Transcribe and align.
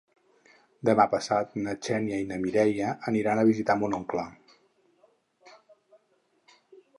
Demà 0.87 1.03
passat 1.09 1.51
na 1.65 1.75
Xènia 1.87 2.17
i 2.21 2.25
na 2.31 2.39
Mireia 2.45 2.95
aniran 3.11 3.43
a 3.43 3.45
visitar 3.51 3.77
mon 3.83 3.97
oncle. 3.99 4.25